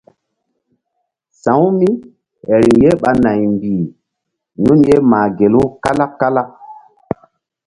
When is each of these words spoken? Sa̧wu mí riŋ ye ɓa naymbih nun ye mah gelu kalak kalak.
Sa̧wu 1.41 1.67
mí 1.79 1.89
riŋ 2.61 2.75
ye 2.83 2.89
ɓa 3.01 3.11
naymbih 3.23 3.83
nun 4.63 4.79
ye 4.87 4.95
mah 5.09 5.27
gelu 5.37 5.63
kalak 5.83 6.11
kalak. 6.21 6.49